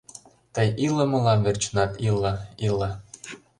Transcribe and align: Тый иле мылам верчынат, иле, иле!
Тый 0.53 0.67
иле 0.85 1.05
мылам 1.11 1.39
верчынат, 1.45 1.91
иле, 2.07 2.31
иле! 2.67 2.89